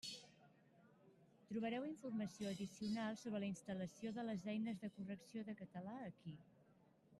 Trobareu 1.49 1.85
informació 1.89 2.53
addicional 2.53 3.21
sobre 3.25 3.43
la 3.45 3.49
instal·lació 3.51 4.15
de 4.17 4.27
les 4.31 4.49
eines 4.57 4.83
de 4.87 4.93
correcció 4.99 5.47
de 5.51 5.59
català 5.63 5.97
aquí. 6.11 6.37